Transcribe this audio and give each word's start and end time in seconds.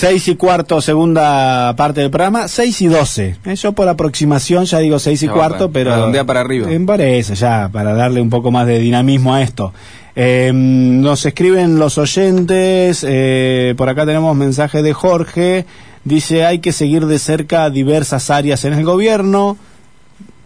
6 0.00 0.28
y 0.28 0.36
cuarto, 0.36 0.80
segunda 0.80 1.76
parte 1.76 2.00
del 2.00 2.10
programa, 2.10 2.48
6 2.48 2.80
y 2.80 2.86
12. 2.86 3.36
Eh, 3.44 3.54
yo 3.54 3.72
por 3.72 3.86
aproximación 3.86 4.64
ya 4.64 4.78
digo 4.78 4.98
6 4.98 5.24
y 5.24 5.26
Ya, 5.26 5.32
cuarto, 5.34 5.70
pero... 5.70 5.94
redondea 5.94 6.24
para 6.24 6.40
arriba. 6.40 6.72
En 6.72 6.86
para 6.86 7.04
eso, 7.04 7.34
ya, 7.34 7.68
para 7.70 7.92
darle 7.92 8.22
un 8.22 8.30
poco 8.30 8.50
más 8.50 8.66
de 8.66 8.78
dinamismo 8.78 9.34
a 9.34 9.42
esto. 9.42 9.74
Eh, 10.16 10.52
nos 10.54 11.26
escriben 11.26 11.78
los 11.78 11.98
oyentes, 11.98 13.04
eh, 13.06 13.74
por 13.76 13.90
acá 13.90 14.06
tenemos 14.06 14.34
mensaje 14.34 14.82
de 14.82 14.94
Jorge, 14.94 15.66
dice 16.04 16.46
hay 16.46 16.60
que 16.60 16.72
seguir 16.72 17.04
de 17.04 17.18
cerca 17.18 17.68
diversas 17.68 18.30
áreas 18.30 18.64
en 18.64 18.72
el 18.72 18.84
gobierno, 18.86 19.58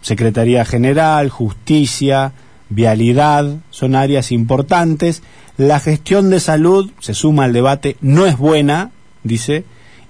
Secretaría 0.01 0.65
General, 0.65 1.29
Justicia, 1.29 2.33
Vialidad, 2.67 3.55
son 3.69 3.95
áreas 3.95 4.33
importantes. 4.33 5.23
La 5.55 5.79
gestión 5.79 6.29
de 6.29 6.41
salud, 6.41 6.91
se 6.99 7.13
suma 7.13 7.45
al 7.45 7.53
debate, 7.53 7.95
no 8.01 8.25
es 8.25 8.37
buena, 8.37 8.91
dice, 9.25 9.65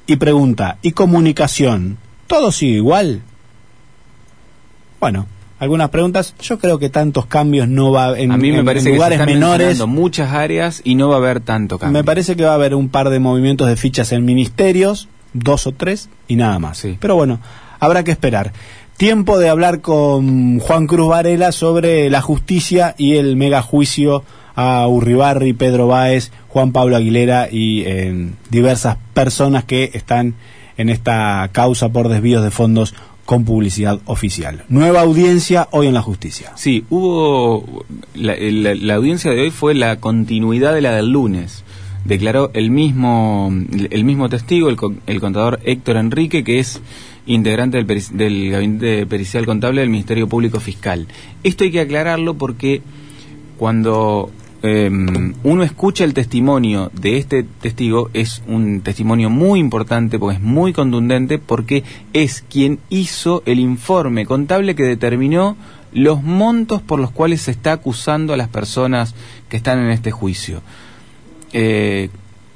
y 0.05 0.17
pregunta, 0.17 0.77
¿y 0.83 0.91
comunicación? 0.91 1.97
¿Todo 2.27 2.51
sigue 2.51 2.73
igual? 2.75 3.21
Bueno, 4.99 5.27
algunas 5.59 5.89
preguntas. 5.89 6.35
Yo 6.41 6.59
creo 6.59 6.79
que 6.79 6.89
tantos 6.89 7.25
cambios 7.25 7.67
no 7.67 7.91
va 7.91 8.17
en, 8.17 8.31
a 8.31 8.37
mí 8.37 8.51
me 8.51 8.59
en- 8.59 8.65
parece 8.65 8.79
en 8.81 8.85
que 8.85 8.91
se 8.91 8.95
lugares 8.97 9.19
están 9.19 9.33
menores. 9.33 9.85
muchas 9.87 10.31
áreas 10.31 10.81
y 10.83 10.95
no 10.95 11.09
va 11.09 11.15
a 11.15 11.17
haber 11.19 11.39
tanto 11.41 11.77
cambio. 11.79 11.99
Me 11.99 12.03
parece 12.03 12.35
que 12.35 12.43
va 12.43 12.51
a 12.51 12.55
haber 12.55 12.75
un 12.75 12.89
par 12.89 13.09
de 13.09 13.19
movimientos 13.19 13.67
de 13.67 13.75
fichas 13.75 14.11
en 14.11 14.25
ministerios, 14.25 15.07
dos 15.33 15.67
o 15.67 15.71
tres, 15.71 16.09
y 16.27 16.35
nada 16.35 16.59
más. 16.59 16.77
Sí. 16.79 16.97
Pero 16.99 17.15
bueno, 17.15 17.39
habrá 17.79 18.03
que 18.03 18.11
esperar. 18.11 18.53
Tiempo 18.97 19.37
de 19.39 19.49
hablar 19.49 19.81
con 19.81 20.59
Juan 20.59 20.87
Cruz 20.87 21.09
Varela 21.09 21.51
sobre 21.51 22.09
la 22.09 22.21
justicia 22.21 22.95
y 22.97 23.15
el 23.15 23.35
megajuicio 23.35 24.23
a 24.55 24.87
Urribarri, 24.87 25.53
Pedro 25.53 25.87
Báez, 25.87 26.31
Juan 26.47 26.71
Pablo 26.71 26.95
Aguilera 26.95 27.49
y 27.51 27.81
eh, 27.85 28.29
diversas 28.49 28.97
personas 29.13 29.65
que 29.65 29.91
están 29.93 30.35
en 30.77 30.89
esta 30.89 31.49
causa 31.51 31.89
por 31.89 32.09
desvíos 32.09 32.43
de 32.43 32.51
fondos 32.51 32.93
con 33.25 33.43
publicidad 33.43 33.99
oficial. 34.05 34.63
Nueva 34.69 35.01
audiencia 35.01 35.67
hoy 35.71 35.87
en 35.87 35.93
la 35.93 36.01
justicia. 36.01 36.51
Sí, 36.55 36.85
hubo. 36.89 37.85
La, 38.13 38.95
audiencia 38.95 39.31
de 39.31 39.41
hoy 39.41 39.51
fue 39.51 39.73
la 39.73 39.97
continuidad 39.97 40.73
de 40.73 40.81
la 40.81 40.91
del 40.91 41.09
lunes. 41.09 41.63
Declaró 42.05 42.51
el 42.53 42.69
mismo, 42.69 43.51
el 43.89 44.03
mismo 44.03 44.29
testigo, 44.29 44.69
el, 44.69 44.77
el 45.07 45.19
contador 45.19 45.59
Héctor 45.63 45.97
Enrique, 45.97 46.43
que 46.43 46.59
es 46.59 46.79
integrante 47.25 47.83
del, 47.83 48.03
del 48.11 48.51
Gabinete 48.51 49.07
Pericial 49.07 49.47
Contable 49.47 49.81
del 49.81 49.89
Ministerio 49.89 50.27
Público 50.27 50.59
Fiscal. 50.59 51.07
Esto 51.43 51.63
hay 51.63 51.71
que 51.71 51.79
aclararlo 51.79 52.35
porque 52.35 52.83
cuando 53.57 54.29
eh, 54.63 54.89
uno 55.43 55.63
escucha 55.63 56.03
el 56.03 56.13
testimonio 56.13 56.91
de 56.93 57.17
este 57.17 57.43
testigo, 57.43 58.09
es 58.13 58.41
un 58.47 58.81
testimonio 58.81 59.29
muy 59.29 59.59
importante 59.59 60.17
porque 60.17 60.37
es 60.37 60.41
muy 60.41 60.73
contundente, 60.73 61.37
porque 61.37 61.83
es 62.13 62.43
quien 62.49 62.79
hizo 62.89 63.43
el 63.45 63.59
informe 63.59 64.25
contable 64.25 64.75
que 64.75 64.83
determinó 64.83 65.55
los 65.93 66.23
montos 66.23 66.81
por 66.81 66.99
los 66.99 67.11
cuales 67.11 67.41
se 67.41 67.51
está 67.51 67.73
acusando 67.73 68.33
a 68.33 68.37
las 68.37 68.49
personas 68.49 69.15
que 69.49 69.57
están 69.57 69.79
en 69.79 69.91
este 69.91 70.11
juicio. 70.11 70.61
Eh, 71.53 72.09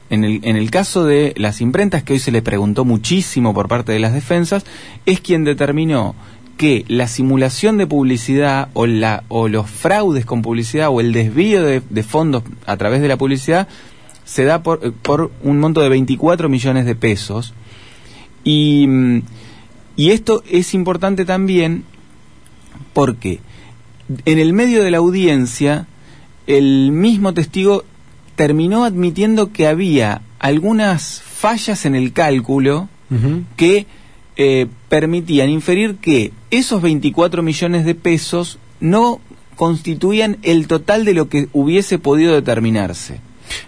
en 0.10 0.24
el, 0.24 0.40
en 0.44 0.56
el 0.56 0.72
caso 0.72 1.06
de 1.06 1.34
las 1.38 1.62
imprentas, 1.62 2.04
que 2.04 2.14
hoy 2.14 2.20
se 2.20 2.32
le 2.32 2.42
preguntó 2.42 2.84
muchísimo 2.84 3.54
por 3.54 3.68
parte 3.68 3.92
de 3.92 4.00
las 4.00 4.14
defensas, 4.14 4.66
es 5.06 5.22
quien 5.22 5.44
determinó 5.44 6.16
que 6.60 6.84
la 6.90 7.08
simulación 7.08 7.78
de 7.78 7.88
publicidad 7.88 8.68
o, 8.74 8.86
la, 8.86 9.24
o 9.30 9.48
los 9.48 9.70
fraudes 9.70 10.26
con 10.26 10.42
publicidad 10.42 10.90
o 10.90 11.00
el 11.00 11.14
desvío 11.14 11.64
de, 11.64 11.82
de 11.90 12.04
fondos 12.04 12.44
a 12.66 12.76
través 12.76 13.00
de 13.02 13.08
la 13.08 13.16
publicidad 13.16 13.70
se 14.26 14.44
da 14.44 14.62
por, 14.62 14.82
eh, 14.84 14.92
por 14.92 15.32
un 15.42 15.58
monto 15.62 15.80
de 15.80 15.88
24 15.88 16.50
millones 16.50 16.86
de 16.86 16.96
pesos. 16.96 17.54
Y, 18.44 18.88
mm, 18.90 19.22
y 19.96 20.12
esto 20.12 20.44
es 20.52 20.74
importante 20.74 21.24
también 21.24 21.86
porque 22.92 23.40
en 24.26 24.38
el 24.38 24.52
medio 24.52 24.84
de 24.84 24.92
la 24.92 24.98
audiencia 24.98 25.88
el 26.46 26.92
mismo 26.92 27.34
testigo 27.34 27.86
terminó 28.36 28.84
admitiendo 28.84 29.54
que 29.54 29.66
había 29.66 30.24
algunas 30.40 31.22
fallas 31.22 31.86
en 31.86 31.96
el 31.96 32.12
cálculo 32.12 32.90
que 33.56 33.88
eh, 34.42 34.68
permitían 34.88 35.50
inferir 35.50 35.98
que 35.98 36.32
esos 36.50 36.82
24 36.82 37.44
millones 37.44 37.84
de 37.84 37.94
pesos 37.94 38.58
no 38.80 39.20
constituían 39.58 40.38
el 40.44 40.68
total 40.68 41.04
de 41.04 41.14
lo 41.14 41.28
que 41.28 41.50
hubiese 41.52 42.00
podido 42.00 42.34
determinarse. 42.34 43.20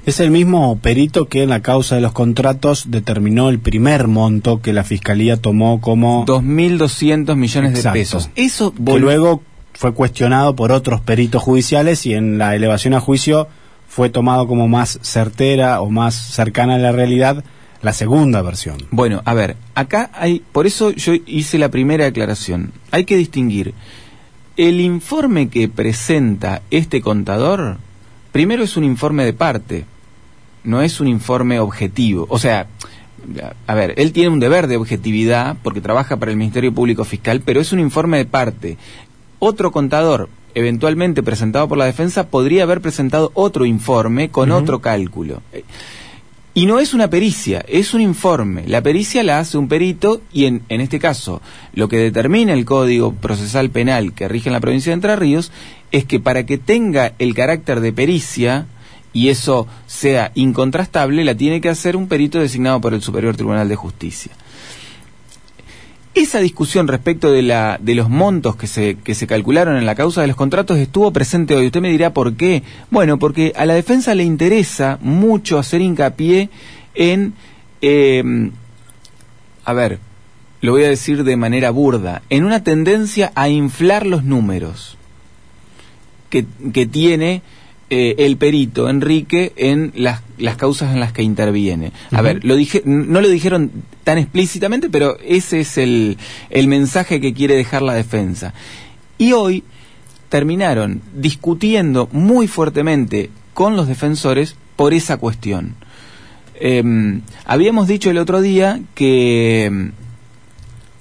Es 0.05 0.21
el 0.21 0.31
mismo 0.31 0.77
perito 0.77 1.27
que 1.27 1.43
en 1.43 1.49
la 1.49 1.59
causa 1.59 1.95
de 1.95 2.01
los 2.01 2.13
contratos 2.13 2.89
determinó 2.89 3.49
el 3.49 3.59
primer 3.59 4.07
monto 4.07 4.61
que 4.61 4.71
la 4.71 4.85
fiscalía 4.85 5.35
tomó 5.35 5.81
como 5.81 6.25
2.200 6.25 7.35
millones 7.35 7.71
Exacto. 7.71 7.89
de 7.93 7.99
pesos. 7.99 8.29
Eso 8.35 8.73
que 8.73 8.97
luego 8.97 9.43
fue 9.73 9.93
cuestionado 9.93 10.55
por 10.55 10.71
otros 10.71 11.01
peritos 11.01 11.43
judiciales 11.43 12.05
y 12.05 12.13
en 12.13 12.37
la 12.37 12.55
elevación 12.55 12.93
a 12.93 13.01
juicio 13.01 13.49
fue 13.89 14.09
tomado 14.09 14.47
como 14.47 14.69
más 14.69 14.99
certera 15.01 15.81
o 15.81 15.89
más 15.89 16.15
cercana 16.15 16.75
a 16.75 16.77
la 16.77 16.93
realidad 16.93 17.43
la 17.81 17.93
segunda 17.93 18.41
versión. 18.41 18.77
Bueno, 18.91 19.21
a 19.25 19.33
ver, 19.33 19.57
acá 19.75 20.11
hay, 20.13 20.41
por 20.51 20.67
eso 20.67 20.91
yo 20.91 21.13
hice 21.25 21.57
la 21.57 21.69
primera 21.69 22.05
aclaración. 22.05 22.71
Hay 22.91 23.05
que 23.05 23.17
distinguir 23.17 23.73
el 24.57 24.79
informe 24.81 25.49
que 25.49 25.69
presenta 25.69 26.61
este 26.69 27.01
contador, 27.01 27.77
primero 28.31 28.63
es 28.63 28.77
un 28.77 28.83
informe 28.83 29.25
de 29.25 29.33
parte, 29.33 29.85
no 30.63 30.81
es 30.81 30.99
un 30.99 31.07
informe 31.07 31.59
objetivo. 31.59 32.27
O 32.29 32.37
sea, 32.37 32.67
a 33.67 33.75
ver, 33.75 33.93
él 33.97 34.11
tiene 34.11 34.29
un 34.29 34.39
deber 34.39 34.67
de 34.67 34.77
objetividad 34.77 35.57
porque 35.63 35.81
trabaja 35.81 36.17
para 36.17 36.31
el 36.31 36.37
Ministerio 36.37 36.73
Público 36.73 37.05
Fiscal, 37.05 37.41
pero 37.41 37.59
es 37.59 37.71
un 37.71 37.79
informe 37.79 38.17
de 38.17 38.25
parte. 38.25 38.77
Otro 39.39 39.71
contador, 39.71 40.29
eventualmente 40.53 41.23
presentado 41.23 41.67
por 41.67 41.77
la 41.77 41.85
defensa, 41.85 42.27
podría 42.27 42.63
haber 42.63 42.81
presentado 42.81 43.31
otro 43.33 43.65
informe 43.65 44.29
con 44.29 44.51
otro 44.51 44.79
cálculo. 44.79 45.41
Y 46.53 46.65
no 46.65 46.79
es 46.79 46.93
una 46.93 47.09
pericia, 47.09 47.63
es 47.67 47.93
un 47.93 48.01
informe. 48.01 48.63
La 48.67 48.81
pericia 48.81 49.23
la 49.23 49.39
hace 49.39 49.57
un 49.57 49.69
perito 49.69 50.21
y 50.33 50.45
en, 50.45 50.63
en 50.67 50.81
este 50.81 50.99
caso 50.99 51.41
lo 51.73 51.87
que 51.87 51.97
determina 51.97 52.51
el 52.51 52.65
Código 52.65 53.13
Procesal 53.13 53.69
Penal 53.69 54.13
que 54.13 54.27
rige 54.27 54.49
en 54.49 54.53
la 54.53 54.59
provincia 54.59 54.89
de 54.89 54.95
Entre 54.95 55.15
Ríos 55.15 55.51
es 55.91 56.03
que 56.03 56.19
para 56.19 56.45
que 56.45 56.57
tenga 56.57 57.13
el 57.19 57.33
carácter 57.35 57.79
de 57.79 57.93
pericia 57.93 58.65
y 59.13 59.29
eso 59.29 59.67
sea 59.87 60.31
incontrastable, 60.35 61.23
la 61.23 61.35
tiene 61.35 61.61
que 61.61 61.69
hacer 61.69 61.95
un 61.95 62.07
perito 62.07 62.39
designado 62.39 62.79
por 62.81 62.93
el 62.93 63.01
Superior 63.01 63.35
Tribunal 63.35 63.67
de 63.67 63.75
Justicia. 63.75 64.31
Esa 66.21 66.37
discusión 66.37 66.87
respecto 66.87 67.31
de, 67.31 67.41
la, 67.41 67.79
de 67.81 67.95
los 67.95 68.07
montos 68.07 68.55
que 68.55 68.67
se, 68.67 68.95
que 69.03 69.15
se 69.15 69.25
calcularon 69.25 69.75
en 69.77 69.87
la 69.87 69.95
causa 69.95 70.21
de 70.21 70.27
los 70.27 70.35
contratos 70.35 70.77
estuvo 70.77 71.11
presente 71.11 71.55
hoy. 71.55 71.65
Usted 71.65 71.81
me 71.81 71.89
dirá 71.89 72.13
por 72.13 72.35
qué. 72.35 72.61
Bueno, 72.91 73.17
porque 73.17 73.53
a 73.55 73.65
la 73.65 73.73
defensa 73.73 74.13
le 74.13 74.23
interesa 74.23 74.99
mucho 75.01 75.57
hacer 75.57 75.81
hincapié 75.81 76.51
en, 76.93 77.33
eh, 77.81 78.51
a 79.65 79.73
ver, 79.73 79.97
lo 80.61 80.73
voy 80.73 80.83
a 80.83 80.89
decir 80.89 81.23
de 81.23 81.37
manera 81.37 81.71
burda, 81.71 82.21
en 82.29 82.45
una 82.45 82.63
tendencia 82.63 83.31
a 83.33 83.49
inflar 83.49 84.05
los 84.05 84.23
números 84.23 84.97
que, 86.29 86.45
que 86.71 86.85
tiene 86.85 87.41
eh, 87.91 88.15
el 88.25 88.37
perito 88.37 88.89
Enrique 88.89 89.51
en 89.57 89.91
las, 89.95 90.21
las 90.37 90.55
causas 90.55 90.93
en 90.93 90.99
las 91.01 91.11
que 91.13 91.23
interviene. 91.23 91.91
A 92.11 92.21
ver, 92.21 92.43
lo 92.45 92.55
dije, 92.55 92.81
no 92.85 93.19
lo 93.21 93.27
dijeron 93.27 93.69
tan 94.05 94.17
explícitamente, 94.17 94.89
pero 94.89 95.17
ese 95.23 95.59
es 95.59 95.77
el, 95.77 96.17
el 96.49 96.67
mensaje 96.67 97.19
que 97.21 97.33
quiere 97.33 97.55
dejar 97.55 97.81
la 97.81 97.93
defensa. 97.93 98.53
Y 99.17 99.33
hoy 99.33 99.63
terminaron 100.29 101.01
discutiendo 101.13 102.07
muy 102.13 102.47
fuertemente 102.47 103.29
con 103.53 103.75
los 103.75 103.87
defensores 103.87 104.55
por 104.77 104.93
esa 104.93 105.17
cuestión. 105.17 105.75
Eh, 106.55 107.19
habíamos 107.45 107.87
dicho 107.89 108.09
el 108.09 108.17
otro 108.17 108.39
día 108.41 108.79
que 108.95 109.65
em, 109.65 109.91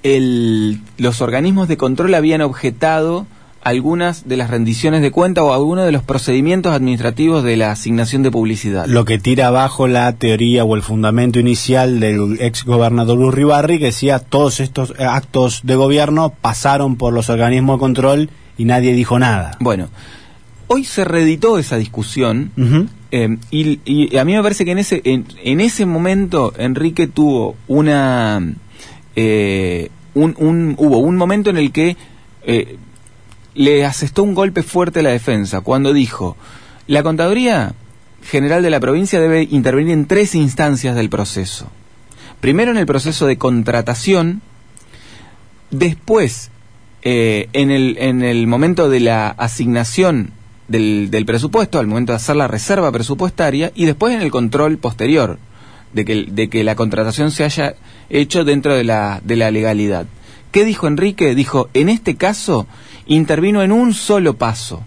el- 0.03 0.81
los 0.97 1.21
organismos 1.21 1.67
de 1.67 1.77
control 1.77 2.13
habían 2.15 2.41
objetado 2.41 3.27
algunas 3.63 4.27
de 4.27 4.37
las 4.37 4.49
rendiciones 4.49 5.01
de 5.01 5.11
cuenta 5.11 5.43
o 5.43 5.53
algunos 5.53 5.85
de 5.85 5.91
los 5.91 6.01
procedimientos 6.03 6.73
administrativos 6.73 7.43
de 7.43 7.57
la 7.57 7.71
asignación 7.71 8.23
de 8.23 8.31
publicidad. 8.31 8.85
Lo 8.87 9.05
que 9.05 9.19
tira 9.19 9.47
abajo 9.47 9.87
la 9.87 10.11
teoría 10.13 10.63
o 10.65 10.75
el 10.75 10.81
fundamento 10.81 11.39
inicial 11.39 11.99
del 11.99 12.37
ex 12.39 12.65
gobernador 12.65 13.19
Urribarri 13.19 13.77
que 13.77 13.85
decía 13.85 14.19
todos 14.19 14.59
estos 14.59 14.91
eh, 14.97 15.03
actos 15.05 15.61
de 15.63 15.75
gobierno 15.75 16.33
pasaron 16.41 16.95
por 16.95 17.13
los 17.13 17.29
organismos 17.29 17.77
de 17.77 17.79
control 17.79 18.29
y 18.57 18.65
nadie 18.65 18.93
dijo 18.93 19.19
nada. 19.19 19.57
Bueno, 19.59 19.89
hoy 20.67 20.83
se 20.83 21.03
reeditó 21.03 21.59
esa 21.59 21.77
discusión. 21.77 22.51
Eh, 23.11 23.37
y, 23.51 23.79
y 23.85 24.17
a 24.17 24.23
mí 24.25 24.33
me 24.33 24.41
parece 24.41 24.63
que 24.65 24.71
en 24.71 24.79
ese, 24.79 25.01
en, 25.03 25.25
en 25.43 25.59
ese 25.61 25.85
momento 25.85 26.53
Enrique 26.57 27.07
tuvo 27.07 27.55
una... 27.67 28.41
eh, 29.15 29.89
un, 30.13 30.35
un- 30.39 30.75
hubo 30.77 30.97
un 30.99 31.15
momento 31.15 31.49
en 31.49 31.57
el 31.57 31.71
que 31.71 31.95
eh, 32.43 32.77
le 33.53 33.85
asestó 33.85 34.23
un 34.23 34.33
golpe 34.33 34.63
fuerte 34.63 34.99
a 34.99 35.03
la 35.03 35.09
defensa 35.11 35.61
cuando 35.61 35.93
dijo, 35.93 36.37
la 36.87 37.03
Contaduría 37.03 37.73
General 38.23 38.61
de 38.61 38.69
la 38.69 38.79
provincia 38.79 39.19
debe 39.19 39.47
intervenir 39.49 39.93
en 39.93 40.05
tres 40.05 40.35
instancias 40.35 40.95
del 40.95 41.09
proceso. 41.09 41.69
primero 42.41 42.71
en 42.71 42.77
el 42.77 42.85
proceso 42.85 43.27
de 43.27 43.37
contratación, 43.37 44.41
después 45.69 46.49
eh, 47.03 47.47
en, 47.53 47.71
el, 47.71 47.97
en 47.99 48.23
el 48.23 48.47
momento 48.47 48.89
de 48.89 48.99
la 48.99 49.29
asignación 49.29 50.31
del, 50.67 51.09
del 51.11 51.25
presupuesto, 51.25 51.79
al 51.79 51.87
momento 51.87 52.11
de 52.11 52.17
hacer 52.17 52.35
la 52.35 52.47
reserva 52.47 52.91
presupuestaria, 52.91 53.71
y 53.75 53.85
después 53.85 54.13
en 54.13 54.21
el 54.21 54.31
control 54.31 54.77
posterior 54.77 55.37
de 55.93 56.03
que, 56.03 56.25
de 56.29 56.49
que 56.49 56.63
la 56.63 56.75
contratación 56.75 57.31
se 57.31 57.43
haya 57.43 57.75
hecho 58.09 58.43
dentro 58.43 58.75
de 58.75 58.83
la, 58.83 59.21
de 59.23 59.35
la 59.35 59.51
legalidad. 59.51 60.05
¿Qué 60.51 60.65
dijo 60.65 60.87
Enrique? 60.87 61.35
Dijo, 61.35 61.69
en 61.73 61.89
este 61.89 62.15
caso 62.15 62.67
intervino 63.15 63.61
en 63.63 63.71
un 63.71 63.93
solo 63.93 64.35
paso, 64.37 64.83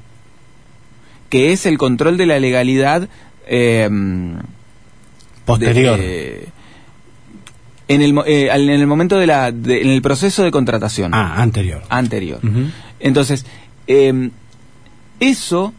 que 1.31 1.53
es 1.53 1.67
el 1.67 1.79
control 1.79 2.17
de 2.17 2.27
la 2.27 2.39
legalidad 2.39 3.09
eh, 3.47 3.89
posterior. 5.45 5.99
de- 5.99 6.49
en, 7.87 8.01
el, 8.01 8.19
eh, 8.27 8.49
en 8.51 8.71
el 8.71 8.87
momento 8.87 9.19
de 9.19 9.27
la, 9.27 9.53
de- 9.53 9.83
en 9.83 9.91
el 9.91 10.01
proceso 10.01 10.43
de 10.43 10.51
contratación 10.51 11.13
Ah, 11.15 11.43
anterior. 11.43 11.83
anterior. 11.91 12.41
Entonces, 12.99 13.45
eh, 13.87 14.31
eso 15.21 15.75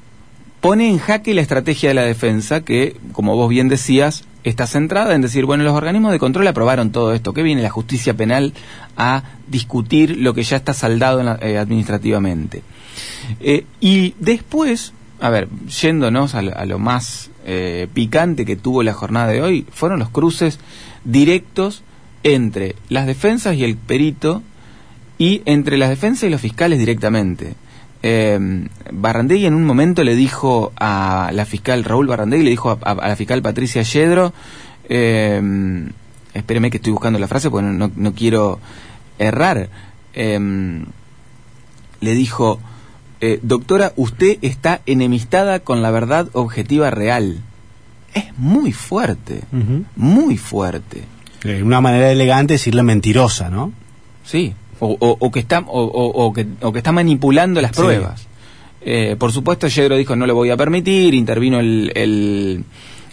pone 0.62 0.88
en 0.90 1.00
jaque 1.00 1.34
la 1.34 1.42
estrategia 1.42 1.90
de 1.90 1.96
la 1.96 2.04
defensa 2.04 2.62
que, 2.62 2.98
como 3.12 3.36
vos 3.36 3.50
bien 3.50 3.70
decías, 3.70 4.24
está 4.50 4.68
centrada 4.68 5.14
en 5.16 5.22
decir, 5.22 5.46
bueno, 5.46 5.64
los 5.64 5.74
organismos 5.74 6.12
de 6.12 6.20
control 6.20 6.48
aprobaron 6.48 6.92
todo 6.92 7.14
esto, 7.14 7.34
que 7.34 7.44
viene 7.44 7.62
la 7.62 7.70
justicia 7.70 8.14
penal 8.14 8.54
a 8.96 9.24
discutir 9.48 10.18
lo 10.18 10.34
que 10.34 10.44
ya 10.44 10.56
está 10.58 10.74
saldado 10.74 11.20
en 11.20 11.26
la- 11.26 11.40
eh, 11.42 11.58
administrativamente. 11.58 12.62
Eh, 13.42 13.66
y 13.82 14.14
después, 14.20 14.94
a 15.20 15.30
ver, 15.30 15.50
yéndonos 15.82 16.36
a, 16.36 16.42
lo- 16.42 16.56
a 16.58 16.66
lo 16.66 16.80
más 16.80 17.30
eh, 17.46 17.88
picante 17.94 18.46
que 18.46 18.56
tuvo 18.56 18.82
la 18.84 18.94
jornada 18.94 19.28
de 19.28 19.42
hoy, 19.42 19.66
fueron 19.72 20.00
los 20.00 20.10
cruces 20.10 20.60
directos 21.04 21.84
entre 22.24 22.76
las 22.90 23.06
defensas 23.06 23.56
y 23.56 23.64
el 23.64 23.78
perito 23.78 24.42
y 25.18 25.42
entre 25.46 25.78
las 25.78 25.90
defensas 25.90 26.24
y 26.28 26.30
los 26.32 26.42
fiscales 26.42 26.80
directamente. 26.80 27.54
Eh, 28.08 28.38
Barrandegui 28.92 29.48
en 29.48 29.56
un 29.56 29.66
momento 29.66 30.04
le 30.04 30.14
dijo 30.16 30.72
a 30.78 31.32
la 31.34 31.46
fiscal 31.46 31.84
Raúl 31.84 32.06
Barrandegui, 32.06 32.44
le 32.44 32.52
dijo 32.52 32.70
a, 32.70 32.78
a- 32.84 32.92
a 32.92 33.08
la 33.08 33.16
fiscal 33.16 33.42
Patricia 33.42 33.82
Yedro, 33.82 34.32
eh, 34.90 35.42
espéreme 36.36 36.70
que 36.70 36.78
estoy 36.78 36.92
buscando 36.92 37.18
la 37.18 37.28
frase 37.28 37.50
porque 37.50 37.66
no, 37.68 37.90
no- 37.96 38.14
quiero 38.14 38.60
errar, 39.18 39.70
eh, 40.14 40.40
le 42.02 42.14
dijo, 42.14 42.60
eh, 43.22 43.40
doctora, 43.42 43.94
usted 43.96 44.38
está 44.44 44.82
enemistada 44.86 45.60
con 45.62 45.82
la 45.82 45.90
verdad 45.90 46.28
objetiva 46.34 46.92
real. 46.92 47.40
Es 48.14 48.26
muy 48.38 48.72
fuerte, 48.72 49.42
muy 49.96 50.38
fuerte. 50.38 51.04
Una 51.64 51.82
manera 51.82 52.12
elegante 52.12 52.54
de 52.54 52.58
decirle 52.60 52.84
mentirosa, 52.84 53.50
¿no? 53.50 53.72
Sí, 54.24 54.54
o, 54.80 54.96
o- 55.00 55.18
o 55.20 55.32
que 55.32 55.40
está 55.40 55.64
o, 55.68 56.34
que, 56.34 56.46
o 56.62 56.72
que 56.72 56.80
está 56.80 56.92
manipulando 56.92 57.62
las 57.62 57.72
Sí. 57.76 57.82
pruebas. 57.82 58.28
Eh, 58.82 59.16
por 59.18 59.32
supuesto, 59.32 59.68
Yedro 59.68 59.96
dijo 59.98 60.16
no 60.16 60.28
lo 60.28 60.36
voy 60.36 60.50
a 60.52 60.58
permitir, 60.58 61.14
intervino 61.16 61.60
el, 61.60 61.92
el, 61.96 62.64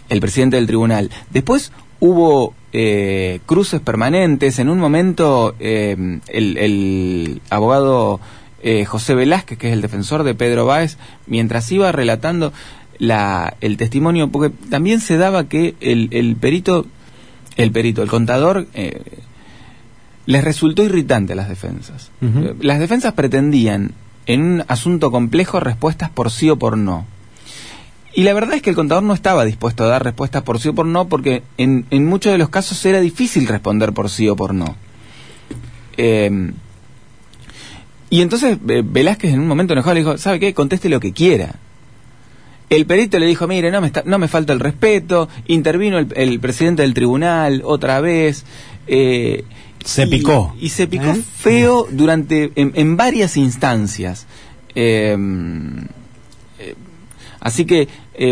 el 0.09 0.19
presidente 0.21 0.57
del 0.57 0.67
tribunal. 0.67 1.09
Después 1.31 1.71
hubo 1.99 2.53
eh, 2.73 3.39
cruces 3.45 3.81
permanentes. 3.81 4.59
En 4.59 4.69
un 4.69 4.77
momento, 4.79 5.55
eh, 5.59 6.19
el, 6.27 6.57
el 6.57 7.41
abogado 7.49 8.19
eh, 8.61 8.85
José 8.85 9.15
Velázquez, 9.15 9.57
que 9.57 9.67
es 9.67 9.73
el 9.73 9.81
defensor 9.81 10.23
de 10.23 10.35
Pedro 10.35 10.65
Báez, 10.65 10.97
mientras 11.27 11.71
iba 11.71 11.91
relatando 11.91 12.53
la, 12.99 13.55
el 13.61 13.77
testimonio, 13.77 14.29
porque 14.29 14.53
también 14.69 14.99
se 14.99 15.17
daba 15.17 15.45
que 15.49 15.75
el, 15.81 16.09
el 16.11 16.35
perito, 16.35 16.85
el 17.57 17.71
perito, 17.71 18.03
el 18.03 18.09
contador, 18.09 18.67
eh, 18.75 19.01
les 20.25 20.43
resultó 20.43 20.83
irritante 20.83 21.33
a 21.33 21.35
las 21.35 21.49
defensas. 21.49 22.11
Eh, 22.21 22.55
Las 22.61 22.79
defensas 22.79 23.13
pretendían, 23.13 23.91
en 24.25 24.41
un 24.41 24.63
asunto 24.67 25.11
complejo, 25.11 25.59
respuestas 25.59 26.09
por 26.09 26.31
sí 26.31 26.49
o 26.49 26.57
por 26.57 26.77
no. 26.77 27.05
Y 28.15 28.23
la 28.23 28.33
verdad 28.33 28.55
es 28.55 28.61
que 28.61 28.69
el 28.69 28.75
contador 28.75 29.03
no 29.03 29.13
estaba 29.13 29.43
dispuesto 29.43 29.83
a 29.83 29.87
dar 29.87 30.03
respuestas 30.03 30.43
por 30.43 30.59
sí 30.59 30.69
o 30.69 30.75
por 30.75 30.85
no, 30.85 31.07
porque 31.09 31.43
en, 31.57 31.85
en 31.89 32.05
muchos 32.05 32.31
de 32.31 32.37
los 32.37 32.49
casos 32.49 32.85
era 32.85 32.99
difícil 33.01 33.47
responder 33.47 33.91
por 33.91 34.09
sí 34.09 34.29
o 34.29 34.35
por 34.35 34.53
no. 34.53 34.75
Eh, 35.97 36.51
y 38.09 38.21
entonces 38.21 38.57
eh, 38.69 38.83
Velázquez 38.85 39.33
en 39.33 39.39
un 39.39 39.47
momento 39.47 39.73
enojado 39.73 39.95
le 39.95 40.01
dijo, 40.01 40.17
¿sabe 40.17 40.39
qué? 40.39 40.53
Conteste 40.53 40.89
lo 40.89 40.99
que 40.99 41.13
quiera. 41.13 41.55
El 42.69 42.85
perito 42.85 43.19
le 43.19 43.25
dijo, 43.25 43.47
mire, 43.47 43.71
no 43.71 43.81
me, 43.81 43.87
está- 43.87 44.03
no 44.05 44.17
me 44.19 44.27
falta 44.27 44.53
el 44.53 44.59
respeto, 44.59 45.27
intervino 45.47 45.97
el, 45.99 46.07
el 46.15 46.39
presidente 46.39 46.83
del 46.83 46.93
tribunal 46.93 47.61
otra 47.65 47.99
vez. 48.01 48.45
eh, 48.87 49.43
Se 49.83 50.07
picó. 50.07 50.55
Y 50.59 50.69
se 50.69 50.87
picó 50.87 51.05
¿Eh? 51.05 51.21
feo 51.37 51.87
durante, 51.91 52.51
en, 52.55 52.71
en 52.75 52.95
varias 52.97 53.35
instancias. 53.37 54.25
Eh, 54.75 55.15
eh, 56.59 56.75
así 57.39 57.65
que, 57.65 57.87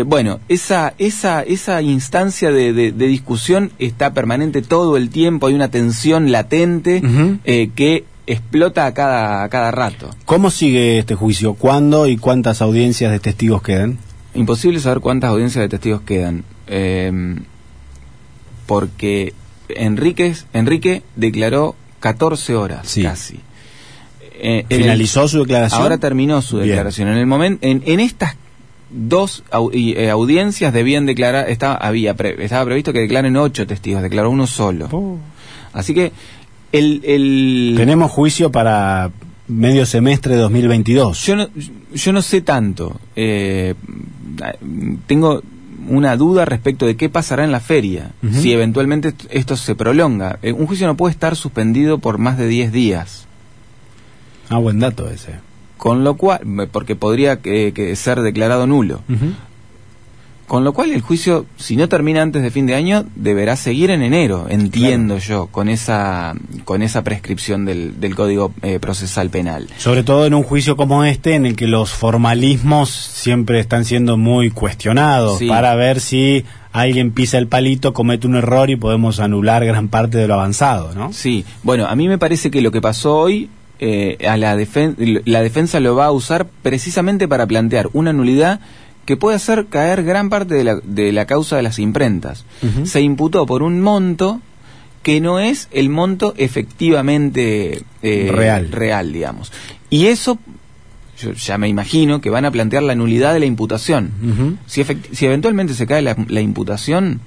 bueno, 0.06 0.40
esa, 0.48 0.94
esa, 0.98 1.42
esa 1.42 1.82
instancia 1.82 2.50
de, 2.50 2.72
de- 2.72 2.92
de 2.92 3.06
discusión 3.06 3.72
está 3.78 4.14
permanente 4.14 4.62
todo 4.62 4.96
el 4.96 5.10
tiempo, 5.10 5.48
hay 5.48 5.54
una 5.54 5.70
tensión 5.70 6.30
latente 6.32 7.02
que 7.74 8.04
explota 8.26 8.86
a 8.86 8.94
cada, 8.94 9.42
a 9.42 9.48
cada 9.48 9.70
rato. 9.72 10.08
¿Cómo 10.24 10.50
sigue 10.50 10.98
este 10.98 11.14
juicio? 11.16 11.54
¿Cuándo 11.54 12.06
y 12.06 12.16
cuántas 12.16 12.62
audiencias 12.62 13.10
de 13.12 13.18
testigos 13.20 13.60
quedan? 13.62 13.98
Imposible 14.34 14.78
saber 14.80 15.00
cuántas 15.00 15.30
audiencias 15.30 15.62
de 15.62 15.68
testigos 15.68 16.02
quedan. 16.02 16.44
porque 18.66 19.34
Enríquez, 19.68 20.46
Enrique 20.52 21.02
declaró 21.16 21.74
14 22.00 22.54
horas 22.56 22.88
Sí. 22.88 23.02
casi. 23.02 23.40
Eh, 24.44 24.64
en 24.68 24.76
el- 24.76 24.82
¿Finalizó 24.82 25.28
su 25.28 25.40
declaración? 25.40 25.82
Ahora 25.82 25.98
terminó 25.98 26.42
su 26.42 26.56
Bien. 26.56 26.68
declaración. 26.68 27.08
En 27.08 27.16
el 27.16 27.26
momento, 27.26 27.66
en, 27.66 27.82
en 27.86 28.00
estas 28.00 28.36
dos 28.90 29.44
au- 29.50 29.70
y, 29.72 29.92
eh, 29.92 30.10
audiencias 30.10 30.72
debían 30.72 31.06
declarar, 31.06 31.48
estaba, 31.48 31.76
había 31.76 32.14
pre- 32.14 32.44
estaba 32.44 32.64
previsto 32.64 32.92
que 32.92 33.00
declaren 33.00 33.36
ocho 33.36 33.66
testigos, 33.66 34.02
declaró 34.02 34.30
uno 34.30 34.46
solo. 34.46 34.88
Oh. 34.90 35.18
Así 35.72 35.94
que 35.94 36.12
el, 36.72 37.00
el 37.04 37.74
Tenemos 37.76 38.10
juicio 38.10 38.50
para 38.52 39.10
medio 39.48 39.86
semestre 39.86 40.34
de 40.34 40.40
2022. 40.42 41.24
yo 41.24 41.36
no, 41.36 41.48
yo 41.94 42.12
no 42.12 42.20
sé 42.22 42.40
tanto. 42.42 43.00
Eh, 43.16 43.74
tengo 45.06 45.42
una 45.88 46.16
duda 46.16 46.44
respecto 46.44 46.86
de 46.86 46.96
qué 46.96 47.08
pasará 47.08 47.44
en 47.44 47.52
la 47.52 47.60
feria, 47.60 48.12
si 48.32 48.52
eventualmente 48.52 49.08
est- 49.08 49.24
esto 49.30 49.56
se 49.56 49.74
prolonga. 49.74 50.38
Eh, 50.42 50.52
un 50.52 50.66
juicio 50.66 50.86
no 50.86 50.96
puede 50.96 51.12
estar 51.12 51.36
suspendido 51.36 51.98
por 51.98 52.18
más 52.18 52.38
de 52.38 52.46
10 52.48 52.72
días. 52.72 53.26
Ah, 54.48 54.58
buen 54.58 54.78
dato 54.78 55.08
ese. 55.08 55.34
Con 55.78 56.04
lo 56.04 56.14
cual, 56.14 56.40
porque 56.70 56.94
podría 56.94 57.40
que- 57.40 57.72
que 57.74 57.96
ser 57.96 58.20
declarado 58.20 58.66
nulo. 58.66 59.00
Con 60.46 60.64
lo 60.64 60.72
cual 60.74 60.90
el 60.90 61.00
juicio, 61.00 61.46
si 61.56 61.76
no 61.76 61.88
termina 61.88 62.20
antes 62.20 62.42
de 62.42 62.50
fin 62.50 62.66
de 62.66 62.74
año, 62.74 63.04
deberá 63.16 63.56
seguir 63.56 63.90
en 63.90 64.02
enero, 64.02 64.46
entiendo 64.50 65.16
yo, 65.18 65.46
con 65.46 65.68
esa, 65.70 66.34
con 66.64 66.82
esa 66.82 67.02
prescripción 67.04 67.64
del, 67.64 68.00
del 68.00 68.14
Código 68.14 68.52
eh, 68.62 68.78
Procesal 68.78 69.30
Penal. 69.30 69.68
Sobre 69.78 70.02
todo 70.02 70.26
en 70.26 70.34
un 70.34 70.42
juicio 70.42 70.76
como 70.76 71.04
este, 71.04 71.34
en 71.36 71.46
el 71.46 71.56
que 71.56 71.66
los 71.68 71.92
formalismos 71.92 72.90
siempre 72.90 73.60
están 73.60 73.84
siendo 73.84 74.16
muy 74.16 74.50
cuestionados 74.50 75.38
Sí. 75.38 75.46
para 75.48 75.74
ver 75.74 76.00
si 76.00 76.44
alguien 76.72 77.12
pisa 77.12 77.38
el 77.38 77.46
palito, 77.46 77.92
comete 77.92 78.26
un 78.26 78.36
error 78.36 78.68
y 78.70 78.76
podemos 78.76 79.20
anular 79.20 79.64
gran 79.64 79.88
parte 79.88 80.18
de 80.18 80.26
lo 80.26 80.34
avanzado, 80.34 80.94
¿no? 80.94 81.12
Sí, 81.12 81.44
bueno, 81.62 81.86
a 81.86 81.94
mí 81.96 82.08
me 82.08 82.18
parece 82.18 82.50
que 82.50 82.60
lo 82.62 82.70
que 82.70 82.80
pasó 82.80 83.16
hoy, 83.16 83.48
eh, 83.78 84.18
a 84.28 84.36
la, 84.36 84.56
defen- 84.56 85.22
la 85.24 85.40
defensa 85.42 85.80
lo 85.80 85.94
va 85.96 86.06
a 86.06 86.10
usar 86.12 86.46
precisamente 86.62 87.26
para 87.28 87.46
plantear 87.46 87.88
una 87.92 88.12
nulidad 88.12 88.60
que 89.04 89.16
puede 89.16 89.36
hacer 89.36 89.66
caer 89.66 90.04
gran 90.04 90.30
parte 90.30 90.54
de 90.54 90.64
la, 90.64 90.76
de 90.82 91.12
la 91.12 91.26
causa 91.26 91.56
de 91.56 91.62
las 91.62 91.78
imprentas. 91.78 92.44
Se 92.84 93.00
imputó 93.00 93.46
por 93.46 93.62
un 93.62 93.80
monto 93.80 94.40
que 95.02 95.20
no 95.20 95.40
es 95.40 95.68
el 95.72 95.88
monto 95.88 96.34
efectivamente 96.36 97.82
eh, 98.02 98.30
Real. 98.32 98.70
real, 98.70 99.12
digamos. 99.12 99.52
Y 99.90 100.06
eso, 100.06 100.38
yo 101.18 101.32
ya 101.32 101.58
me 101.58 101.68
imagino 101.68 102.20
que 102.20 102.30
van 102.30 102.44
a 102.44 102.50
plantear 102.50 102.82
la 102.84 102.94
nulidad 102.94 103.32
de 103.34 103.40
la 103.40 103.46
imputación. 103.46 104.12
Ujú. 104.22 104.56
Si, 104.66 104.80
efect- 104.82 105.12
si 105.12 105.26
eventualmente 105.26 105.74
se 105.74 105.86
cae 105.86 106.02
la, 106.02 106.16
la 106.28 106.40
imputación, 106.40 107.20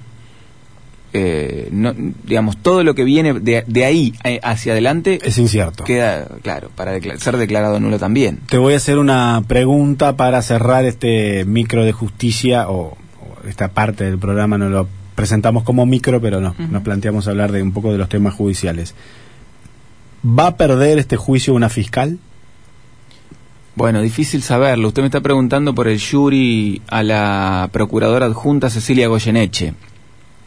eh, 1.18 1.68
no, 1.72 1.94
digamos, 2.24 2.56
todo 2.58 2.84
lo 2.84 2.94
que 2.94 3.04
viene 3.04 3.34
de, 3.34 3.64
de 3.66 3.84
ahí 3.84 4.14
eh, 4.24 4.40
hacia 4.42 4.72
adelante 4.72 5.18
Es 5.22 5.38
incierto. 5.38 5.84
queda, 5.84 6.26
claro, 6.42 6.70
para 6.74 7.00
ser 7.18 7.36
declarado 7.36 7.80
nulo 7.80 7.98
también. 7.98 8.40
Te 8.48 8.58
voy 8.58 8.74
a 8.74 8.76
hacer 8.76 8.98
una 8.98 9.42
pregunta 9.46 10.16
para 10.16 10.42
cerrar 10.42 10.84
este 10.84 11.44
micro 11.44 11.84
de 11.84 11.92
justicia 11.92 12.68
o, 12.68 12.96
o 13.20 13.48
esta 13.48 13.68
parte 13.68 14.04
del 14.04 14.18
programa 14.18 14.58
no 14.58 14.68
lo 14.68 14.88
presentamos 15.14 15.62
como 15.64 15.86
micro, 15.86 16.20
pero 16.20 16.40
no, 16.40 16.54
nos 16.58 16.82
planteamos 16.82 17.26
hablar 17.26 17.50
de 17.50 17.62
un 17.62 17.72
poco 17.72 17.90
de 17.90 17.98
los 17.98 18.08
temas 18.08 18.34
judiciales. 18.34 18.94
¿Va 20.26 20.48
a 20.48 20.56
perder 20.56 20.98
este 20.98 21.16
juicio 21.16 21.54
una 21.54 21.68
fiscal? 21.68 22.18
Bueno, 23.76 24.00
difícil 24.00 24.42
saberlo. 24.42 24.88
Usted 24.88 25.02
me 25.02 25.06
está 25.08 25.20
preguntando 25.20 25.74
por 25.74 25.86
el 25.86 26.00
jury 26.00 26.80
a 26.88 27.02
la 27.02 27.68
procuradora 27.72 28.26
adjunta 28.26 28.70
Cecilia 28.70 29.08
Goyeneche. 29.08 29.74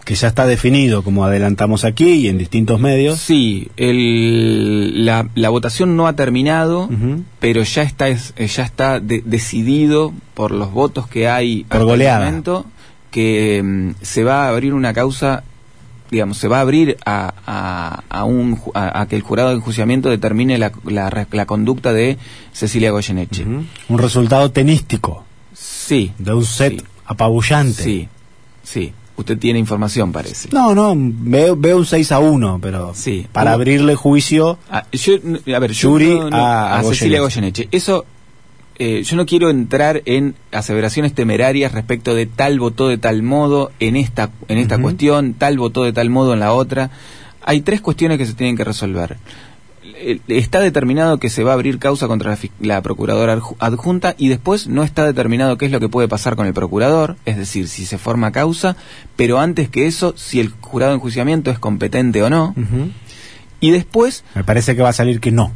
Que 0.09 0.15
ya 0.15 0.27
está 0.29 0.47
definido, 0.47 1.03
como 1.03 1.23
adelantamos 1.23 1.85
aquí 1.85 2.09
y 2.13 2.27
en 2.29 2.39
distintos 2.39 2.79
medios. 2.79 3.19
Sí, 3.19 3.69
el, 3.77 5.05
la, 5.05 5.27
la 5.35 5.49
votación 5.49 5.95
no 5.95 6.07
ha 6.07 6.13
terminado, 6.13 6.89
pero 7.39 7.61
ya 7.61 7.83
está, 7.83 8.07
es- 8.07 8.33
eh, 8.35 8.47
ya 8.47 8.63
está 8.63 8.99
de- 8.99 9.21
decidido 9.23 10.11
por 10.33 10.49
los 10.49 10.71
votos 10.71 11.07
que 11.07 11.27
hay 11.29 11.63
Por 11.65 11.81
el 11.81 11.85
momento 12.21 12.65
que 13.11 13.61
mm, 13.63 13.89
se 14.01 14.23
va 14.23 14.45
a 14.45 14.49
abrir 14.49 14.73
una 14.73 14.93
causa, 14.93 15.43
digamos, 16.09 16.37
se 16.39 16.47
va 16.47 16.57
a 16.57 16.61
abrir 16.61 16.97
a, 17.05 17.35
a, 17.45 18.03
a 18.09 18.23
un, 18.23 18.59
a, 18.73 19.01
a 19.01 19.07
que 19.07 19.15
el 19.15 19.21
jurado 19.21 19.49
de 19.49 19.55
enjuiciamiento 19.57 20.09
determine 20.09 20.57
la, 20.57 20.71
la, 20.85 21.45
conducta 21.45 21.93
de 21.93 22.17
Cecilia 22.51 22.89
Goyeneche. 22.89 23.45
Un 23.45 23.97
resultado 23.99 24.49
tenístico 24.51 25.23
Sí, 25.53 26.13
de 26.17 26.33
un 26.33 26.45
set 26.45 26.79
Sí. 26.79 26.85
apabullante. 27.05 27.83
sí, 27.83 28.07
sí. 28.63 28.93
Usted 29.19 29.38
tiene 29.38 29.59
información, 29.59 30.13
parece. 30.13 30.47
No, 30.53 30.73
no, 30.73 30.93
veo, 30.95 31.55
veo 31.57 31.75
un 31.77 31.85
6 31.85 32.09
a 32.13 32.19
1, 32.19 32.59
pero 32.61 32.93
Sí. 32.95 33.27
para 33.33 33.51
abrirle 33.51 33.95
juicio, 33.95 34.57
Ah, 34.71 34.85
yo, 34.93 35.15
n- 35.15 35.41
a 35.53 35.59
ver, 35.59 35.71
yo 35.73 35.89
Yuri 35.89 36.09
no- 36.17 36.29
no- 36.29 36.38
a 36.38 36.77
a, 36.79 36.83
Cecilia 36.83 37.19
Goyeneche. 37.19 37.67
Eso, 37.71 38.05
eh, 38.77 39.03
yo 39.03 39.17
no 39.17 39.25
quiero 39.25 39.49
entrar 39.49 40.01
en 40.05 40.35
aseveraciones 40.53 41.13
temerarias 41.13 41.73
respecto 41.73 42.15
de 42.15 42.27
tal 42.27 42.59
votó 42.61 42.88
de 42.88 42.97
tal 42.97 43.21
modo 43.21 43.71
en 43.81 43.97
esta, 43.97 44.29
en 44.47 44.57
esta 44.57 44.77
cuestión, 44.81 45.33
tal 45.33 45.57
votó 45.57 45.83
de 45.83 45.91
tal 45.91 46.09
modo 46.09 46.31
en 46.33 46.39
la 46.39 46.53
otra. 46.53 46.89
Hay 47.41 47.59
tres 47.59 47.81
cuestiones 47.81 48.17
que 48.17 48.25
se 48.25 48.33
tienen 48.35 48.55
que 48.55 48.63
resolver. 48.63 49.17
Eh, 50.01 50.19
Está 50.27 50.59
determinado 50.61 51.17
que 51.19 51.29
se 51.29 51.43
va 51.43 51.51
a 51.51 51.53
abrir 51.55 51.77
causa 51.79 52.07
contra 52.07 52.31
la, 52.31 52.37
la 52.61 52.81
procuradora 52.81 53.37
adju- 53.37 53.55
adjunta 53.59 54.15
y 54.17 54.29
después 54.29 54.67
no 54.67 54.83
está 54.83 55.05
determinado 55.05 55.57
qué 55.57 55.65
es 55.65 55.71
lo 55.71 55.79
que 55.79 55.89
puede 55.89 56.07
pasar 56.07 56.35
con 56.35 56.47
el 56.47 56.53
procurador, 56.53 57.17
es 57.25 57.35
decir, 57.37 57.67
si 57.67 57.85
se 57.85 57.97
forma 57.97 58.31
causa, 58.31 58.75
pero 59.15 59.39
antes 59.39 59.69
que 59.69 59.85
eso, 59.87 60.13
si 60.17 60.39
el 60.39 60.49
jurado 60.61 60.91
de 60.91 60.95
enjuiciamiento 60.95 61.51
es 61.51 61.59
competente 61.59 62.23
o 62.23 62.29
no. 62.29 62.55
Y 63.59 63.71
después 63.71 64.23
me 64.35 64.43
parece 64.45 64.75
que 64.75 64.81
va 64.81 64.89
a 64.89 64.93
salir 64.93 65.19
que 65.19 65.31
no. 65.31 65.51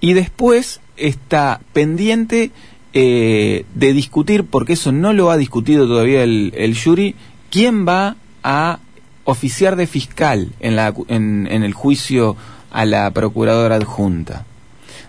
y 0.00 0.12
después 0.12 0.80
está 0.96 1.60
pendiente 1.72 2.50
eh, 2.92 3.64
de 3.74 3.92
discutir, 3.92 4.44
porque 4.44 4.74
eso 4.74 4.92
no 4.92 5.12
lo 5.12 5.30
ha 5.30 5.36
discutido 5.36 5.86
todavía 5.86 6.22
el, 6.22 6.52
el 6.56 6.78
jury, 6.78 7.14
quién 7.50 7.86
va 7.86 8.16
a 8.42 8.78
oficiar 9.24 9.74
de 9.76 9.86
fiscal 9.88 10.52
en, 10.60 10.76
la, 10.76 10.94
en 11.08 11.48
el 11.50 11.72
juicio 11.74 12.36
a 12.76 12.84
la 12.84 13.10
procuradora 13.10 13.76
adjunta. 13.76 14.44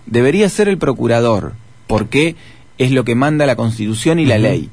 Debería 0.06 0.48
ser 0.48 0.68
el 0.68 0.78
procurador, 0.78 1.52
porque 1.86 2.34
es 2.78 2.92
lo 2.92 3.04
que 3.04 3.14
manda 3.14 3.44
la 3.46 3.56
Constitución 3.56 4.18
y 4.18 4.24
la 4.26 4.38
ley. 4.38 4.70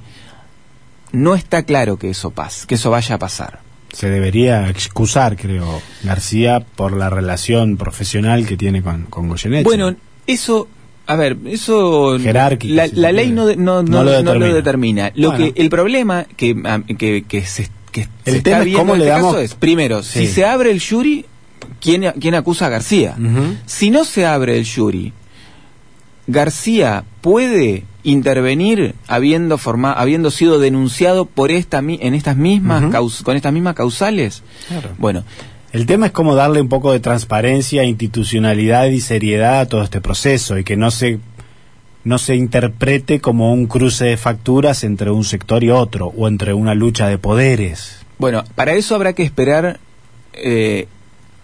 No 1.12 1.36
está 1.36 1.64
claro 1.64 1.98
que 1.98 2.10
eso 2.10 2.32
pase, 2.32 2.68
que 2.68 2.76
eso 2.76 2.90
vaya 2.90 3.16
a 3.16 3.20
pasar. 3.20 3.60
Se 3.94 4.10
debería 4.10 4.70
excusar, 4.70 5.38
creo, 5.38 5.82
García 6.04 6.60
por 6.76 6.96
la 6.96 7.10
relación 7.10 7.78
profesional 7.78 8.46
que 8.46 8.58
tiene 8.58 8.82
con, 8.82 9.06
con 9.06 9.30
Goyeneche. 9.30 9.64
Bueno, 9.64 9.96
eso, 10.28 10.68
a 11.08 11.16
ver, 11.16 11.38
eso 11.48 12.18
Jerárquico, 12.20 12.74
la, 12.76 12.88
si 12.88 12.96
la 12.96 13.10
se 13.10 13.14
ley 13.14 13.32
no, 13.32 13.46
no, 13.56 13.56
No 13.56 13.84
no- 13.84 14.04
lo 14.04 14.24
no 14.24 14.36
lo 14.36 14.54
determina. 14.54 15.12
Lo 15.16 15.32
Bueno. 15.32 15.54
que 15.54 15.62
el 15.62 15.70
problema 15.70 16.26
que, 16.36 16.56
ah, 16.66 16.82
que, 16.98 17.24
que 17.28 17.46
se, 17.46 17.70
que 17.92 18.08
El 18.26 18.36
se 18.36 18.42
tema 18.42 18.58
está 18.60 18.70
es 18.70 18.76
cómo 18.76 18.94
en 18.94 19.00
le 19.00 19.06
este 19.06 19.12
damos- 19.18 19.34
caso 19.34 19.44
es, 19.44 19.54
primero, 19.56 20.04
si 20.04 20.28
se 20.28 20.46
abre 20.46 20.72
el 20.72 20.82
jury, 20.82 21.26
¿quién, 21.86 22.12
quién 22.20 22.34
acusa 22.36 22.66
a 22.66 22.70
García? 22.70 23.16
Si 23.68 23.90
no 23.92 24.04
se 24.04 24.26
abre 24.26 24.58
el 24.58 24.66
jury, 24.68 25.14
García 26.28 27.04
puede 27.22 27.84
intervenir 28.04 28.96
habiendo 29.08 29.58
forma, 29.58 29.94
habiendo 29.94 30.32
sido 30.32 30.60
denunciado 30.60 31.26
por 31.26 31.52
esta 31.52 31.80
en 31.80 32.14
estas 32.16 32.36
mismas 32.38 32.84
caus- 32.92 33.22
con 33.24 33.36
estas 33.36 33.54
mismas 33.54 33.76
causales. 33.76 34.42
Claro. 34.68 34.90
Bueno, 34.98 35.24
El 35.72 35.86
tema 35.86 36.06
es 36.08 36.12
cómo 36.14 36.36
darle 36.36 36.62
un 36.62 36.70
poco 36.70 36.92
de 36.94 37.00
transparencia, 37.02 37.84
institucionalidad 37.84 38.86
y 38.88 39.02
seriedad 39.02 39.60
a 39.60 39.66
todo 39.68 39.84
este 39.84 40.00
proceso 40.02 40.58
y 40.58 40.64
que 40.64 40.78
no 40.78 40.90
se 40.92 41.20
no 42.06 42.18
se 42.20 42.36
interprete 42.36 43.20
como 43.20 43.52
un 43.52 43.66
cruce 43.66 44.06
de 44.06 44.16
facturas 44.18 44.84
entre 44.84 45.10
un 45.10 45.24
sector 45.24 45.64
y 45.64 45.72
otro 45.72 46.14
o 46.16 46.28
entre 46.28 46.54
una 46.54 46.76
lucha 46.76 47.08
de 47.08 47.18
poderes. 47.18 47.98
Bueno, 48.20 48.44
para 48.56 48.74
eso 48.74 48.94
habrá 48.96 49.14
que 49.14 49.24
esperar 49.24 49.80
eh, 50.34 50.88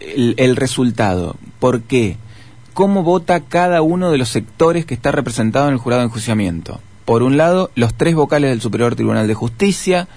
el, 0.01 0.35
el 0.37 0.55
resultado. 0.55 1.35
¿Por 1.59 1.81
qué? 1.81 2.17
¿Cómo 2.73 3.03
vota 3.03 3.41
cada 3.41 3.81
uno 3.81 4.11
de 4.11 4.17
los 4.17 4.29
sectores 4.29 4.85
que 4.85 4.93
está 4.93 5.11
representado 5.11 5.67
en 5.67 5.73
el 5.73 5.79
jurado 5.79 6.01
de 6.01 6.05
enjuiciamiento? 6.07 6.79
Por 7.05 7.23
un 7.23 7.35
lado, 7.35 7.71
los 7.75 7.93
tres 7.93 8.15
vocales 8.15 8.49
del 8.49 8.61
Superior 8.61 8.95
Tribunal 8.95 9.27
de 9.27 9.33
Justicia, 9.33 10.07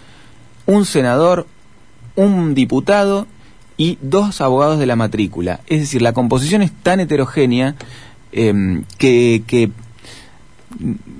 un 0.67 0.85
senador, 0.85 1.47
un 2.15 2.55
diputado 2.55 3.27
y 3.77 3.99
dos 4.01 4.41
abogados 4.41 4.79
de 4.79 4.87
la 4.87 4.95
matrícula. 4.95 5.61
Es 5.67 5.81
decir, 5.81 6.03
la 6.03 6.13
composición 6.13 6.63
es 6.63 6.71
tan 6.71 7.01
heterogénea 7.01 7.75
em, 8.33 8.85
que, 8.99 9.71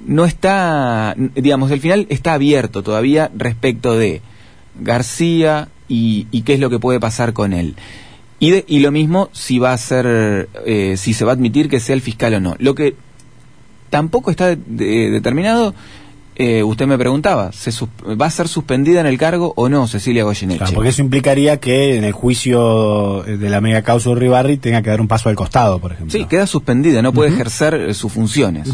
no 0.07 0.25
está, 0.25 1.15
digamos, 1.17 1.71
el 1.71 1.81
final 1.81 2.07
está 2.11 2.35
abierto 2.35 2.83
todavía 2.83 3.31
respecto 3.37 3.97
de 3.97 4.23
García 4.81 5.69
y, 5.89 6.27
y 6.31 6.43
qué 6.43 6.55
es 6.55 6.61
lo 6.61 6.71
que 6.71 6.79
puede 6.79 7.01
pasar 7.01 7.33
con 7.33 7.53
él. 7.53 7.75
Y, 8.45 8.51
de- 8.51 8.65
y 8.67 8.79
lo 8.81 8.91
mismo 8.91 9.29
si 9.33 9.59
va 9.59 9.73
a 9.73 9.79
ser, 9.79 10.49
eh, 10.67 10.97
si 10.97 11.15
se 11.15 11.25
va 11.25 11.33
a 11.33 11.35
admitir 11.35 11.69
que 11.69 11.81
sea 11.81 11.95
el 11.95 12.01
fiscal 12.03 12.35
o 12.35 12.41
no. 12.41 12.55
Lo 12.59 12.75
que 12.75 12.95
tampoco 13.91 14.31
está 14.31 14.49
de- 14.49 14.59
de- 14.67 15.11
determinado, 15.11 15.75
eh, 16.37 16.63
usted 16.65 16.87
me 16.87 16.99
preguntaba, 16.99 17.53
¿se 17.53 17.71
¿va 18.21 18.27
a 18.27 18.31
ser 18.31 18.49
suspendida 18.49 19.01
en 19.01 19.07
el 19.07 19.17
cargo 19.19 19.53
o 19.57 19.69
no 19.69 19.87
Cecilia 19.87 20.25
Goyeneche? 20.25 20.59
Claro, 20.59 20.75
porque 20.75 20.89
eso 20.91 21.01
implicaría 21.03 21.59
que 21.61 21.97
en 21.97 22.05
el 22.05 22.13
juicio 22.13 23.23
de 23.23 23.49
la 23.51 23.61
mega 23.61 23.83
causa 23.83 24.11
Uribarri 24.11 24.57
tenga 24.57 24.83
que 24.83 24.91
dar 24.91 25.01
un 25.01 25.07
paso 25.09 25.29
al 25.29 25.37
costado, 25.37 25.79
por 25.79 25.93
ejemplo. 25.93 26.13
Sí, 26.19 26.25
queda 26.27 26.47
suspendida, 26.49 27.03
no 27.03 27.13
puede 27.13 27.31
ejercer 27.31 27.75
eh, 27.75 27.95
sus 27.95 28.13
funciones. 28.13 28.69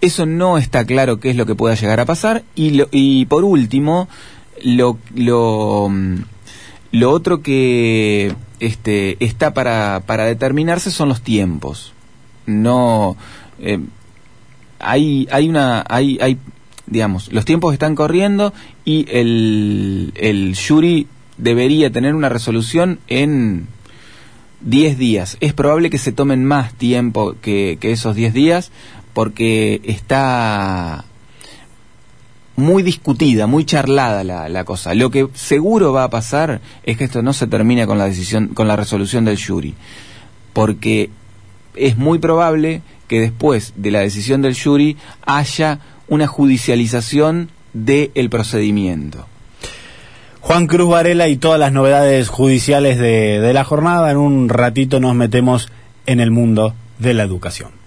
Eso 0.00 0.24
no 0.26 0.56
está 0.58 0.84
claro 0.84 1.18
qué 1.18 1.30
es 1.30 1.36
lo 1.36 1.46
que 1.46 1.54
pueda 1.56 1.74
llegar 1.74 1.98
a 1.98 2.04
pasar. 2.04 2.42
Y, 2.54 2.70
lo- 2.70 2.88
y 2.92 3.24
por 3.26 3.42
último, 3.42 4.08
lo, 4.62 4.98
lo, 5.14 5.88
mm, 5.90 6.14
lo 6.92 7.10
otro 7.10 7.42
que 7.42 8.32
este, 8.66 9.16
está 9.24 9.54
para, 9.54 10.02
para 10.06 10.24
determinarse 10.24 10.90
son 10.90 11.08
los 11.08 11.22
tiempos. 11.22 11.92
No. 12.46 13.16
eh, 13.58 13.80
hay, 14.78 15.28
hay 15.30 15.48
una. 15.48 15.84
Hay, 15.88 16.18
hay, 16.20 16.38
digamos, 16.86 17.32
los 17.32 17.44
tiempos 17.44 17.72
están 17.72 17.94
corriendo 17.94 18.52
y 18.84 19.06
el, 19.10 20.12
el 20.16 20.56
jury 20.56 21.06
debería 21.38 21.90
tener 21.90 22.14
una 22.14 22.28
resolución 22.28 22.98
en 23.08 23.66
10 24.60 24.98
días. 24.98 25.36
Es 25.40 25.52
probable 25.52 25.90
que 25.90 25.98
se 25.98 26.12
tomen 26.12 26.44
más 26.44 26.74
tiempo 26.74 27.36
que, 27.40 27.78
que 27.80 27.92
esos 27.92 28.14
10 28.14 28.34
días 28.34 28.70
porque 29.14 29.80
está 29.84 31.04
muy 32.56 32.82
discutida, 32.82 33.46
muy 33.46 33.64
charlada 33.64 34.24
la, 34.24 34.48
la 34.48 34.64
cosa. 34.64 34.94
Lo 34.94 35.10
que 35.10 35.28
seguro 35.34 35.92
va 35.92 36.04
a 36.04 36.10
pasar 36.10 36.60
es 36.84 36.96
que 36.96 37.04
esto 37.04 37.22
no 37.22 37.32
se 37.32 37.46
termine 37.46 37.86
con 37.86 37.98
la 37.98 38.06
decisión, 38.06 38.48
con 38.48 38.68
la 38.68 38.76
resolución 38.76 39.24
del 39.24 39.42
jury, 39.42 39.74
porque 40.52 41.10
es 41.74 41.96
muy 41.96 42.18
probable 42.18 42.82
que 43.08 43.20
después 43.20 43.72
de 43.76 43.90
la 43.90 44.00
decisión 44.00 44.42
del 44.42 44.56
jury 44.56 44.96
haya 45.26 45.80
una 46.08 46.26
judicialización 46.26 47.50
del 47.72 48.30
procedimiento. 48.30 49.26
Juan 50.40 50.66
Cruz 50.66 50.90
Varela 50.90 51.28
y 51.28 51.36
todas 51.36 51.58
las 51.58 51.72
novedades 51.72 52.28
judiciales 52.28 52.98
de 52.98 53.52
la 53.52 53.64
jornada. 53.64 54.10
En 54.10 54.18
un 54.18 54.50
ratito 54.50 55.00
nos 55.00 55.14
metemos 55.14 55.68
en 56.06 56.20
el 56.20 56.30
mundo 56.30 56.74
de 56.98 57.14
la 57.14 57.22
educación. 57.22 57.83